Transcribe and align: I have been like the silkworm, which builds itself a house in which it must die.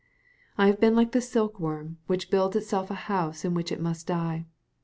I 0.57 0.65
have 0.65 0.79
been 0.79 0.95
like 0.95 1.11
the 1.11 1.21
silkworm, 1.21 1.99
which 2.07 2.31
builds 2.31 2.55
itself 2.55 2.89
a 2.89 2.95
house 3.05 3.45
in 3.45 3.53
which 3.53 3.71
it 3.71 3.79
must 3.79 4.07
die. 4.07 4.47